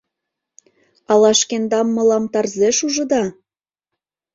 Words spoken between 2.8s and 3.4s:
ужыда?